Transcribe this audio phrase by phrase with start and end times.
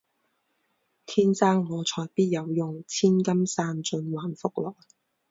[1.05, 4.73] 天生我材必有用，千金散尽还复来